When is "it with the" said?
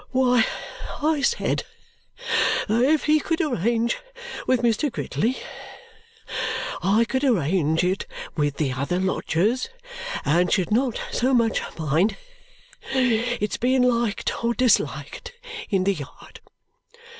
7.83-8.73